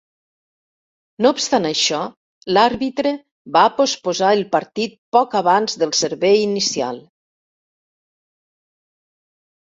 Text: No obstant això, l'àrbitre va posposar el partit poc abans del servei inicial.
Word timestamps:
No 1.23 1.31
obstant 1.33 1.65
això, 1.69 1.97
l'àrbitre 2.57 3.11
va 3.57 3.63
posposar 3.81 4.31
el 4.37 4.41
partit 4.55 4.95
poc 5.17 5.35
abans 5.41 5.77
del 5.83 5.93
servei 5.97 6.41
inicial. 6.47 6.97